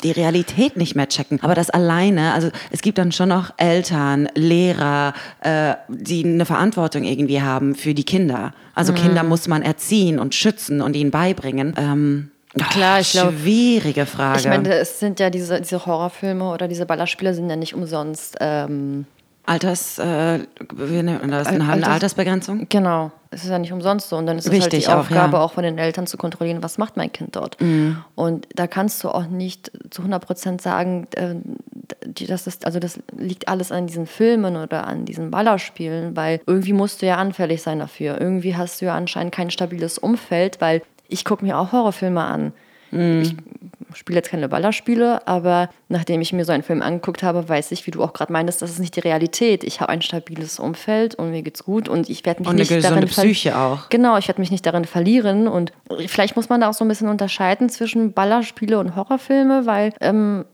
[0.03, 1.39] die Realität nicht mehr checken.
[1.41, 7.03] Aber das alleine, also es gibt dann schon noch Eltern, Lehrer, äh, die eine Verantwortung
[7.03, 8.53] irgendwie haben für die Kinder.
[8.75, 11.73] Also Kinder muss man erziehen und schützen und ihnen beibringen.
[11.77, 12.29] Ähm,
[12.69, 14.39] Klar, ich glaub- schwierige Frage.
[14.41, 18.35] Ich meine, es sind ja diese, diese Horrorfilme oder diese Ballerspiele sind ja nicht umsonst.
[18.41, 19.05] Ähm,
[19.45, 21.35] Alters, äh, das eine, eine
[21.67, 22.67] Alters- Altersbegrenzung.
[22.69, 24.15] Genau, es ist ja nicht umsonst so.
[24.15, 25.43] Und dann ist es halt auch, die Aufgabe ja.
[25.43, 27.57] auch von den Eltern zu kontrollieren, was macht mein Kind dort.
[28.15, 31.35] Und da kannst du auch nicht zu 100 Prozent sagen, äh,
[32.25, 36.73] das, ist, also das liegt alles an diesen Filmen oder an diesen Ballerspielen, weil irgendwie
[36.73, 38.21] musst du ja anfällig sein dafür.
[38.21, 42.53] Irgendwie hast du ja anscheinend kein stabiles Umfeld, weil ich gucke mir auch Horrorfilme an.
[42.91, 43.35] Ich
[43.95, 47.85] spiele jetzt keine Ballerspiele, aber nachdem ich mir so einen Film angeguckt habe, weiß ich,
[47.87, 49.63] wie du auch gerade meintest, das ist nicht die Realität.
[49.63, 52.61] Ich habe ein stabiles Umfeld und mir geht's gut und ich werde mich Und eine
[52.61, 53.89] nicht gesunde darin Psyche auch.
[53.89, 55.73] Genau, ich werde mich nicht darin verlieren und
[56.07, 60.45] vielleicht muss man da auch so ein bisschen unterscheiden zwischen Ballerspiele und Horrorfilme, weil ähm,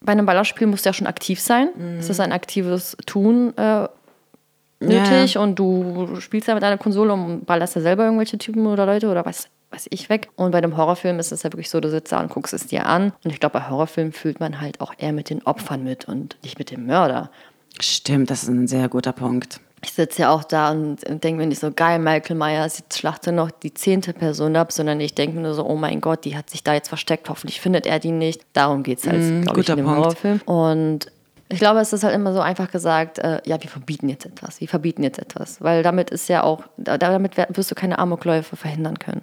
[0.00, 1.68] bei einem Ballerspiel musst du ja schon aktiv sein.
[1.98, 3.88] Es ist ein aktives Tun äh,
[4.80, 8.86] nötig und du spielst ja mit einer Konsole und ballerst ja selber irgendwelche Typen oder
[8.86, 10.28] Leute oder was weiß ich weg.
[10.36, 12.66] Und bei dem Horrorfilm ist es ja wirklich so, du sitzt da und guckst es
[12.66, 13.12] dir an.
[13.24, 16.36] Und ich glaube, bei Horrorfilmen fühlt man halt auch eher mit den Opfern mit und
[16.42, 17.30] nicht mit dem Mörder.
[17.80, 19.60] Stimmt, das ist ein sehr guter Punkt.
[19.84, 23.32] ich sitze ja auch da und denke mir nicht so, geil, Michael Myers, jetzt schlachte
[23.32, 26.36] noch die zehnte Person ab, sondern ich denke mir nur so, oh mein Gott, die
[26.36, 28.42] hat sich da jetzt versteckt, hoffentlich findet er die nicht.
[28.52, 30.00] Darum geht es halt, Mm, glaube ich, guter in dem Punkt.
[30.00, 30.40] Horrorfilm.
[30.44, 31.06] Und
[31.48, 34.60] ich glaube, es ist halt immer so einfach gesagt, äh, ja, wir verbieten jetzt etwas,
[34.60, 35.60] wir verbieten jetzt etwas.
[35.60, 39.22] Weil damit ist ja auch, da- damit wirst du keine Amokläufe verhindern können.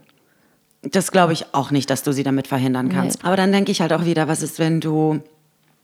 [0.82, 3.26] Das glaube ich auch nicht, dass du sie damit verhindern kannst.
[3.26, 5.22] Aber dann denke ich halt auch wieder, was ist, wenn du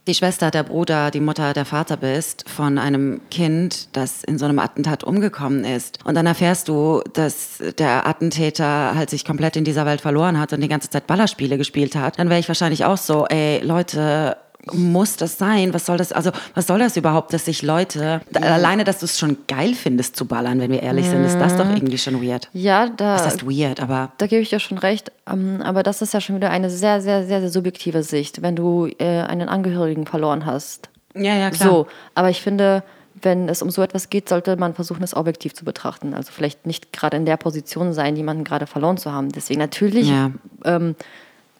[0.07, 4.45] die Schwester, der Bruder, die Mutter, der Vater bist von einem Kind, das in so
[4.45, 5.99] einem Attentat umgekommen ist.
[6.05, 10.53] Und dann erfährst du, dass der Attentäter halt sich komplett in dieser Welt verloren hat
[10.53, 12.19] und die ganze Zeit Ballerspiele gespielt hat.
[12.19, 14.37] Dann wäre ich wahrscheinlich auch so, ey, Leute,
[14.73, 15.73] muss das sein?
[15.73, 19.05] Was soll das, also, was soll das überhaupt, dass sich Leute, da, alleine, dass du
[19.05, 22.21] es schon geil findest zu ballern, wenn wir ehrlich sind, ist das doch irgendwie schon
[22.25, 22.49] weird.
[22.53, 25.11] Ja, da, Das heißt weird, aber da gebe ich dir schon recht.
[25.31, 28.55] Ähm, aber das ist ja schon wieder eine sehr, sehr, sehr, sehr subjektive Sicht, wenn
[28.55, 30.89] du äh, einen Angehörigen verloren hast.
[31.15, 31.69] ja, ja, klar.
[31.69, 32.83] So, aber ich finde,
[33.21, 36.13] wenn es um so etwas geht, sollte man versuchen, es objektiv zu betrachten.
[36.13, 39.31] Also vielleicht nicht gerade in der Position sein, jemanden gerade verloren zu haben.
[39.31, 40.31] Deswegen natürlich, Ja.
[40.65, 40.95] ähm,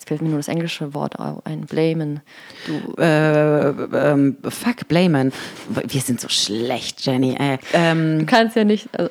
[0.05, 2.21] jetzt fällt mir nur das englische Wort ein, blamen.
[2.67, 5.33] Du, äh, ähm, fuck, blamen.
[5.69, 7.35] Wir sind so schlecht, Jenny.
[7.39, 7.57] Ey.
[7.73, 8.87] Ähm, du kannst ja nicht.
[8.97, 9.09] Also,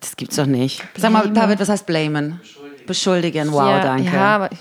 [0.00, 0.84] das gibt's doch nicht.
[0.96, 2.40] Sag mal, David, was heißt blamen?
[2.86, 3.52] Beschuldigen.
[3.52, 4.12] Wow, ja, danke.
[4.12, 4.60] Ja, aber ich,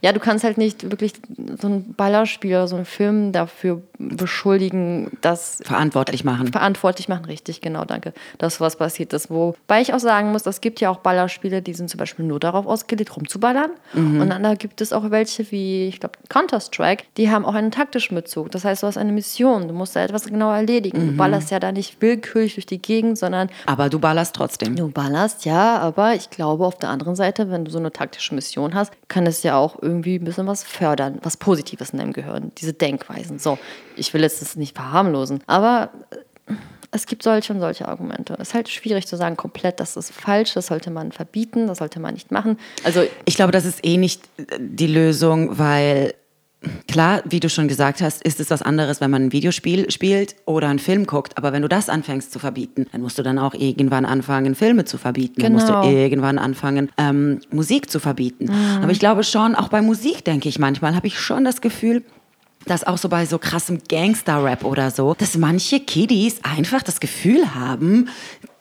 [0.00, 0.12] ja.
[0.12, 1.12] du kannst halt nicht wirklich
[1.60, 6.52] so ein Ballerspiel oder so einen Film dafür beschuldigen, dass Verantwortlich machen.
[6.52, 9.30] verantwortlich machen, richtig, genau, danke, dass was passiert ist.
[9.30, 12.40] Wobei ich auch sagen muss, es gibt ja auch Ballerspiele, die sind zum Beispiel nur
[12.40, 13.70] darauf ausgelegt, rumzuballern.
[13.94, 17.70] Und dann da gibt es auch welche wie, ich glaube, Counter-Strike, die haben auch einen
[17.70, 18.50] taktischen Bezug.
[18.52, 21.08] Das heißt, du hast eine Mission, du musst da etwas genau erledigen.
[21.08, 24.76] Du ballerst ja da nicht willkürlich durch die Gegend, sondern Aber du ballerst trotzdem.
[24.76, 28.34] Du ballerst, ja, aber ich glaube, auf der anderen Seite, wenn du so eine taktische
[28.34, 32.12] Mission hast, kann es ja auch irgendwie ein bisschen was fördern, was Positives in deinem
[32.12, 33.38] Gehirn, diese Denkweisen.
[33.38, 33.58] So,
[33.96, 36.54] ich will jetzt das nicht verharmlosen, aber äh,
[36.92, 38.34] es gibt solche und solche Argumente.
[38.34, 41.78] Es ist halt schwierig zu sagen, komplett, das ist falsch, das sollte man verbieten, das
[41.78, 42.58] sollte man nicht machen.
[42.84, 44.22] Also, Ich glaube, das ist eh nicht
[44.58, 46.14] die Lösung, weil
[46.88, 50.36] klar, wie du schon gesagt hast, ist es was anderes, wenn man ein Videospiel spielt
[50.44, 51.36] oder einen Film guckt.
[51.38, 54.84] Aber wenn du das anfängst zu verbieten, dann musst du dann auch irgendwann anfangen, Filme
[54.84, 55.40] zu verbieten.
[55.42, 55.90] Dann musst du Genau.
[55.90, 58.50] irgendwann anfangen, ähm, Musik zu verbieten.
[58.82, 62.02] Aber ich glaube schon, auch bei Musik denke ich manchmal, habe ich schon das Gefühl,
[62.66, 67.54] dass auch so bei so krassem Gangster-Rap oder so, dass manche Kiddies einfach das Gefühl
[67.54, 68.08] haben,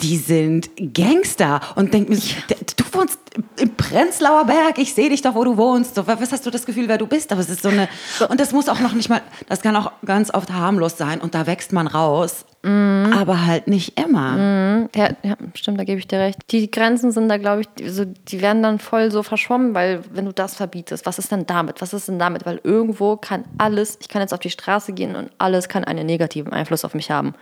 [0.02, 3.20] die sind Gangster und denken, so, du wohnst
[3.58, 5.96] im Prenzlauer Berg, ich sehe dich doch, wo du wohnst.
[5.96, 7.32] So, was hast du das Gefühl, wer du bist?
[7.32, 7.90] Aber es ist so eine,
[8.30, 11.36] und das muss auch noch nicht mal, das kann auch ganz oft harmlos sein und
[11.36, 14.88] da wächst man raus, aber halt nicht immer.
[14.96, 16.40] ja, ja, stimmt, da gebe ich dir recht.
[16.52, 20.02] Die Grenzen sind da, glaube ich, die- so, die werden dann voll so verschwommen, weil
[20.12, 21.82] wenn du das verbietest, was ist denn damit?
[21.82, 22.46] Was ist denn damit?
[22.46, 26.06] Weil irgendwo kann alles, ich kann jetzt auf die Straße gehen und alles kann einen
[26.06, 27.34] negativen Einfluss auf mich haben.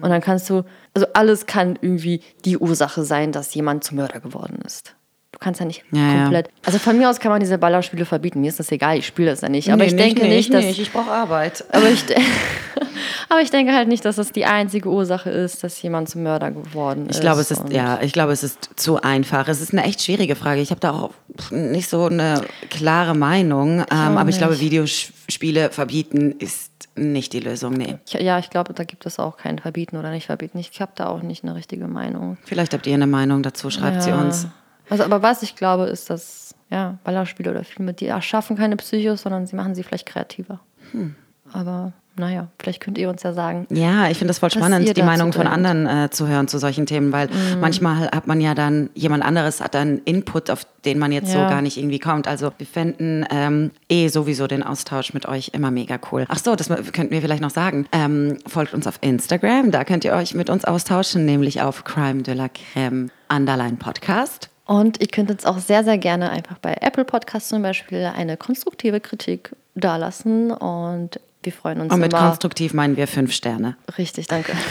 [0.00, 0.62] Und dann kannst du,
[0.94, 4.94] also alles kann irgendwie die Ursache sein, dass jemand zum Mörder geworden ist.
[5.42, 6.22] Du kannst ja nicht Ja, ja.
[6.22, 6.50] komplett.
[6.64, 8.40] Also von mir aus kann man diese Ballerspiele verbieten.
[8.42, 9.68] Mir ist das egal, ich spiele das ja nicht.
[9.72, 10.64] Aber Nee, ich denke nee, nicht, dass.
[10.64, 11.64] ich brauche Arbeit.
[11.72, 12.04] Aber ich,
[13.28, 16.52] aber ich denke halt nicht, dass das die einzige Ursache ist, dass jemand zum Mörder
[16.52, 17.16] geworden ist.
[17.16, 19.48] Ich glaube, es ist, ja, ich glaube, es ist zu einfach.
[19.48, 20.60] Es ist eine echt schwierige Frage.
[20.60, 21.10] Ich habe da auch
[21.50, 23.80] nicht so eine klare Meinung.
[23.90, 24.62] Ähm, aber ich glaube, nicht.
[24.62, 27.72] Videospiele verbieten ist nicht die Lösung.
[27.72, 27.96] Nee.
[28.06, 30.58] Ich, ja, ich glaube, da gibt es auch kein Verbieten oder nicht Verbieten.
[30.58, 32.36] Ich habe da auch nicht eine richtige Meinung.
[32.44, 34.20] Vielleicht habt ihr eine Meinung dazu, schreibt sie Ja.
[34.20, 34.46] uns.
[34.92, 39.22] Also, aber was ich glaube, ist, dass ja, Ballerspiele oder Filme, die erschaffen keine Psychos,
[39.22, 40.60] sondern sie machen sie vielleicht kreativer.
[40.92, 41.14] Hm.
[41.52, 43.66] Aber naja, vielleicht könnt ihr uns ja sagen.
[43.70, 46.84] Ja, ich finde das voll spannend, die Meinung von anderen äh, zu hören zu solchen
[46.86, 47.60] Themen, weil Mhm.
[47.60, 51.38] manchmal hat man ja dann, jemand anderes hat dann Input, auf den man jetzt so
[51.38, 51.48] Ja.
[51.48, 52.28] gar nicht irgendwie kommt.
[52.28, 56.26] Also wir fänden ähm, eh sowieso den Austausch mit euch immer mega cool.
[56.28, 57.86] Ach so, das könnten wir vielleicht noch sagen.
[57.92, 62.22] Ähm, folgt uns auf Instagram, da könnt ihr euch mit uns austauschen, nämlich auf Crime
[62.22, 64.50] de la Creme Underline Podcast.
[64.64, 68.36] Und ihr könnt uns auch sehr, sehr gerne einfach bei Apple Podcasts zum Beispiel eine
[68.36, 70.50] konstruktive Kritik dalassen.
[70.50, 72.28] Und wir freuen uns Und mit immer.
[72.28, 73.76] konstruktiv meinen wir fünf Sterne.
[73.98, 74.52] Richtig, danke.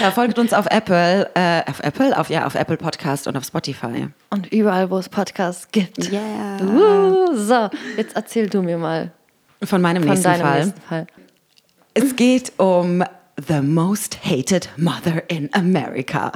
[0.00, 3.44] Ja, folgt uns auf Apple, äh, auf Apple, auf ja, auf Apple Podcast und auf
[3.44, 4.08] Spotify.
[4.30, 6.10] Und überall, wo es Podcasts gibt.
[6.10, 6.56] Yeah.
[6.62, 9.12] Uh, so, jetzt erzähl du mir mal
[9.62, 10.64] Von meinem von nächsten deinem Fall.
[10.64, 11.06] nächsten Fall.
[11.92, 13.04] Es geht um
[13.46, 16.32] The Most Hated Mother in America.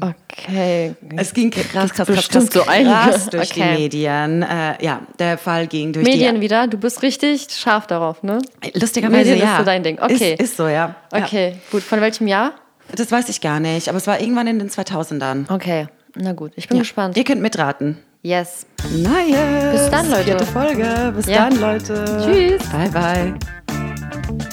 [0.00, 0.94] Okay.
[1.16, 3.74] Es ging krass, krass, krass, krass, so krass durch Okay.
[3.76, 4.42] die Medien.
[4.42, 8.40] Äh, ja, der Fall ging durch Medien wieder, du bist richtig scharf darauf, ne?
[8.64, 8.78] die...
[8.78, 9.58] Lustigerweise, Medien ist ja.
[9.58, 9.98] so dein Ding.
[10.00, 10.34] Okay.
[10.34, 10.94] Ist, ist so, ja.
[11.12, 11.82] Okay, gut.
[11.82, 12.52] Von welchem Jahr?
[12.52, 12.94] ja.
[12.96, 15.52] Das weiß ich gar nicht, aber es war irgendwann in den 2000ern.
[15.52, 16.52] Okay, na gut.
[16.56, 16.82] Ich bin Ja.
[16.82, 17.16] gespannt.
[17.18, 17.98] Ihr könnt mitraten.
[18.22, 18.66] Yes.
[18.90, 19.72] Nice.
[19.72, 20.24] Bis dann, Leute.
[20.24, 21.12] Vierte Folge.
[21.14, 21.48] Bis Ja.
[21.50, 22.04] dann, Leute.
[22.24, 22.62] Tschüss.
[22.70, 24.47] Bye, bye.